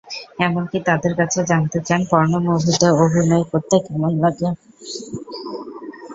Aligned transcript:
এমনকি 0.39 0.77
তাঁদের 0.87 1.13
কাছে 1.19 1.39
জানতে 1.49 1.79
চান, 1.87 2.01
পর্নো 2.11 2.37
মুভিতে 2.45 2.87
অভিনয় 3.03 3.45
করতে 3.51 3.75
কেমন 3.85 4.11
লাগে। 4.23 4.49